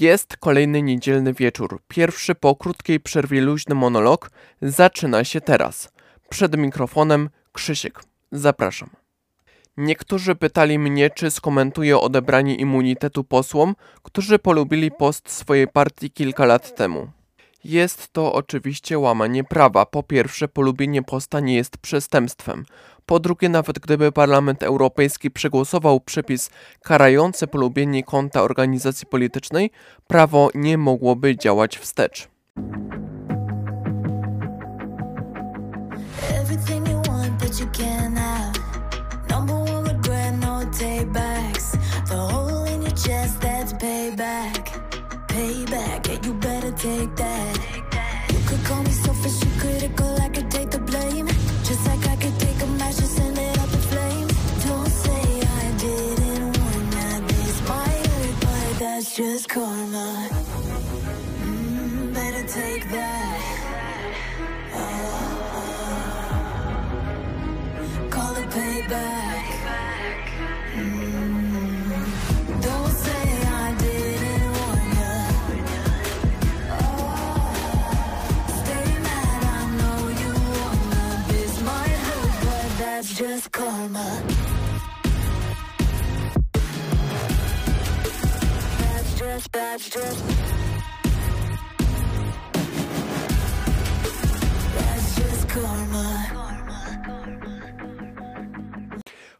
[0.00, 1.80] Jest kolejny niedzielny wieczór.
[1.88, 4.30] Pierwszy po krótkiej przerwie luźny monolog
[4.62, 5.92] zaczyna się teraz.
[6.28, 8.00] Przed mikrofonem Krzysiek.
[8.32, 8.90] Zapraszam.
[9.76, 16.74] Niektórzy pytali mnie, czy skomentuję odebranie immunitetu posłom, którzy polubili post swojej partii kilka lat
[16.74, 17.10] temu.
[17.64, 19.86] Jest to oczywiście łamanie prawa.
[19.86, 22.64] Po pierwsze, polubienie posta nie jest przestępstwem.
[23.06, 26.50] Po drugie, nawet gdyby Parlament Europejski przegłosował przepis
[26.84, 29.70] karający polubienie konta organizacji politycznej,
[30.06, 32.28] prawo nie mogłoby działać wstecz.
[36.40, 36.90] Everything
[46.80, 47.58] take that.
[48.32, 51.26] You could call me selfish and critical, I could take the blame.
[51.68, 54.64] Just like I could take a match and send it up in flames.
[54.64, 55.24] Don't say
[55.60, 57.20] I didn't warn ya.
[57.28, 60.28] This hurt, but that's just karma.
[61.44, 63.29] Mm, better take that.
[89.40, 90.24] Just, that's just.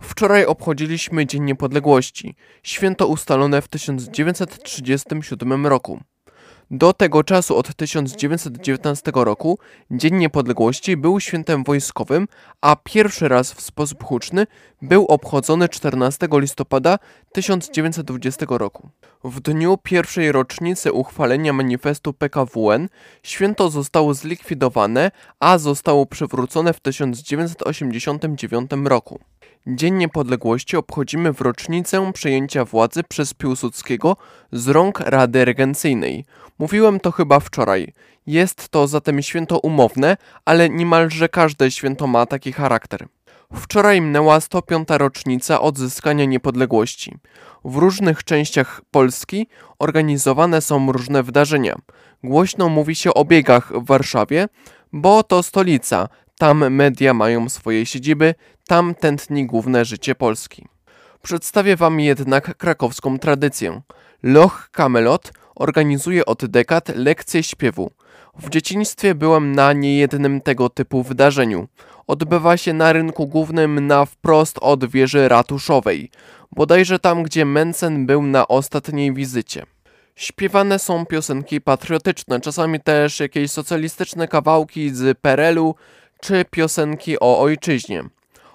[0.00, 6.00] Wczoraj obchodziliśmy Dzień Niepodległości, święto ustalone w 1937 roku.
[6.70, 9.58] Do tego czasu od 1919 roku
[9.90, 12.28] Dzień Niepodległości był świętem wojskowym,
[12.60, 14.46] a pierwszy raz w sposób huczny
[14.82, 16.98] był obchodzony 14 listopada
[17.32, 18.90] 1920 roku.
[19.24, 22.88] W dniu pierwszej rocznicy uchwalenia manifestu PKWN
[23.22, 29.20] święto zostało zlikwidowane, a zostało przywrócone w 1989 roku.
[29.66, 34.16] Dzień Niepodległości obchodzimy w rocznicę przejęcia władzy przez Piłsudskiego
[34.52, 36.24] z rąk Rady Regencyjnej.
[36.58, 37.92] Mówiłem to chyba wczoraj.
[38.26, 43.06] Jest to zatem święto umowne, ale niemalże każde święto ma taki charakter.
[43.54, 44.88] Wczoraj minęła 105.
[44.90, 47.16] rocznica odzyskania niepodległości.
[47.64, 49.48] W różnych częściach Polski
[49.78, 51.76] organizowane są różne wydarzenia.
[52.24, 54.48] Głośno mówi się o biegach w Warszawie,
[54.92, 58.34] bo to stolica, tam media mają swoje siedziby,
[58.66, 60.66] tam tętni główne życie Polski.
[61.22, 63.80] Przedstawię Wam jednak krakowską tradycję.
[64.22, 67.90] Loch Camelot organizuje od dekad lekcje śpiewu.
[68.38, 71.68] W dzieciństwie byłem na niejednym tego typu wydarzeniu.
[72.06, 76.10] Odbywa się na rynku głównym na wprost od wieży ratuszowej,
[76.52, 79.66] bodajże tam, gdzie Mencen był na ostatniej wizycie.
[80.16, 85.74] Śpiewane są piosenki patriotyczne, czasami też jakieś socjalistyczne kawałki z Perelu
[86.20, 88.04] czy piosenki o ojczyźnie.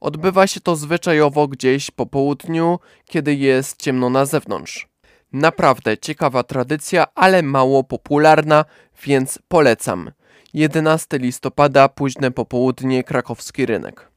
[0.00, 4.87] Odbywa się to zwyczajowo gdzieś po południu, kiedy jest ciemno na zewnątrz.
[5.32, 8.64] Naprawdę ciekawa tradycja, ale mało popularna,
[9.04, 10.10] więc polecam.
[10.54, 14.10] 11 listopada, późne popołudnie, krakowski rynek.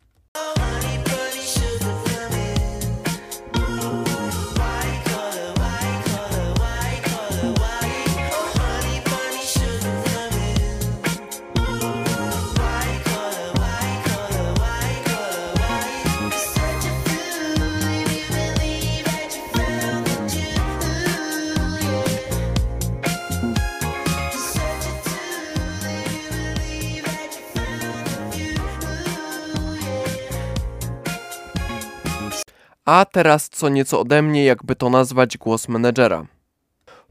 [32.92, 36.26] A teraz co nieco ode mnie, jakby to nazwać głos menedżera.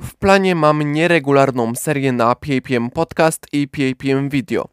[0.00, 4.68] W planie mam nieregularną serię na PAPM Podcast i PAPM Video.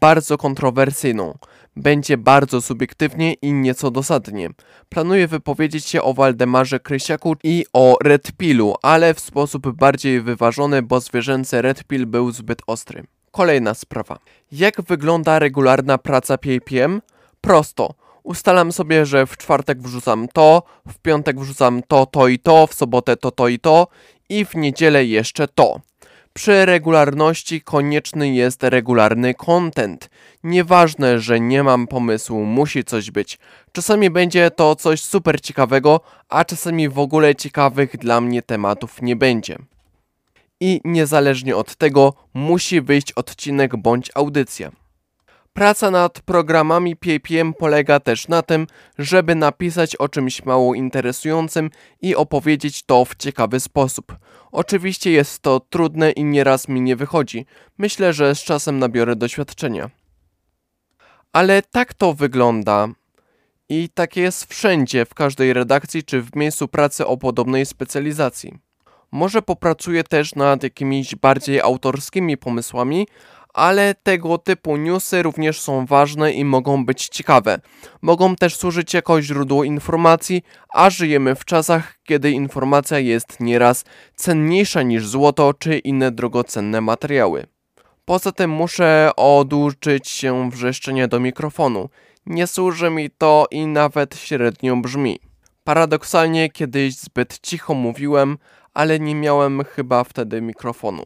[0.00, 1.38] Bardzo kontrowersyjną.
[1.76, 4.50] Będzie bardzo subiektywnie i nieco dosadnie.
[4.88, 10.82] Planuję wypowiedzieć się o Waldemarze Krysiaku i o Red Pillu, ale w sposób bardziej wyważony,
[10.82, 13.04] bo zwierzęcy Red Pill był zbyt ostry.
[13.30, 14.18] Kolejna sprawa.
[14.52, 17.00] Jak wygląda regularna praca PAPM?
[17.40, 18.05] Prosto.
[18.26, 22.74] Ustalam sobie, że w czwartek wrzucam to, w piątek wrzucam to, to i to, w
[22.74, 23.88] sobotę to, to i to
[24.28, 25.80] i w niedzielę jeszcze to.
[26.32, 30.10] Przy regularności konieczny jest regularny content.
[30.44, 33.38] Nieważne, że nie mam pomysłu, musi coś być.
[33.72, 39.16] Czasami będzie to coś super ciekawego, a czasami w ogóle ciekawych dla mnie tematów nie
[39.16, 39.58] będzie.
[40.60, 44.70] I niezależnie od tego, musi wyjść odcinek bądź audycja.
[45.56, 48.66] Praca nad programami PPM polega też na tym,
[48.98, 51.70] żeby napisać o czymś mało interesującym
[52.02, 54.16] i opowiedzieć to w ciekawy sposób.
[54.52, 57.46] Oczywiście jest to trudne i nieraz mi nie wychodzi.
[57.78, 59.90] Myślę, że z czasem nabiorę doświadczenia.
[61.32, 62.88] Ale tak to wygląda.
[63.68, 68.58] I tak jest wszędzie, w każdej redakcji czy w miejscu pracy o podobnej specjalizacji.
[69.12, 73.06] Może popracuję też nad jakimiś bardziej autorskimi pomysłami,
[73.56, 77.60] ale tego typu newsy również są ważne i mogą być ciekawe.
[78.02, 80.42] Mogą też służyć jako źródło informacji,
[80.74, 83.84] a żyjemy w czasach, kiedy informacja jest nieraz
[84.16, 87.46] cenniejsza niż złoto czy inne drogocenne materiały.
[88.04, 91.88] Poza tym muszę oduczyć się wrzeszczenia do mikrofonu.
[92.26, 95.18] Nie służy mi to i nawet średnio brzmi.
[95.64, 98.38] Paradoksalnie kiedyś zbyt cicho mówiłem,
[98.74, 101.02] ale nie miałem chyba wtedy mikrofonu.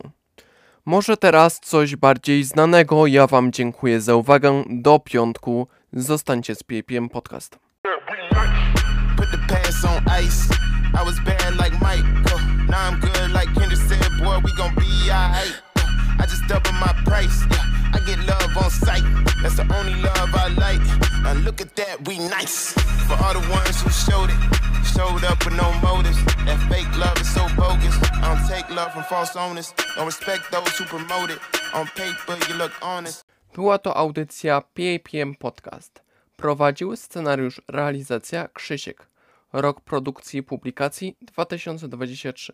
[0.91, 3.07] Może teraz coś bardziej znanego.
[3.07, 4.65] Ja Wam dziękuję za uwagę.
[4.69, 5.67] Do piątku.
[5.93, 7.59] Zostańcie z PPM Podcast.
[16.21, 17.39] I just double my price.
[17.51, 17.65] Yeah,
[17.95, 19.05] I get love on sight.
[19.43, 20.83] That's the only love I like.
[21.23, 22.73] Now look at that, we nice.
[23.09, 24.41] For all the ones who showed it,
[24.95, 25.90] showed up with no motives.
[32.81, 33.25] Honest.
[33.55, 36.03] Była to audycja PPM Podcast.
[36.37, 39.07] Prowadził scenariusz realizacja Krzysiek.
[39.53, 42.53] Rok produkcji i publikacji 2023.